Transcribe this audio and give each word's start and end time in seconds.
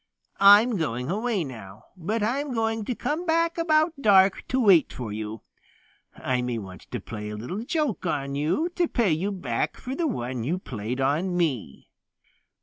I'm 0.39 0.77
going 0.77 1.11
away 1.11 1.43
now, 1.43 1.83
but 1.95 2.23
I'm 2.23 2.55
going 2.55 2.85
to 2.85 2.95
come 2.95 3.23
back 3.27 3.59
about 3.59 3.93
dark 4.01 4.43
to 4.47 4.59
wait 4.59 4.91
for 4.91 5.13
you. 5.13 5.43
I 6.15 6.41
may 6.41 6.57
want 6.57 6.87
to 6.89 6.99
play 6.99 7.29
a 7.29 7.35
little 7.37 7.63
joke 7.63 8.07
on 8.07 8.33
you 8.33 8.69
to 8.77 8.87
pay 8.87 9.11
you 9.11 9.31
back 9.31 9.77
for 9.77 9.93
the 9.93 10.07
one 10.07 10.43
you 10.43 10.57
played 10.57 10.99
on 10.99 11.37
me." 11.37 11.91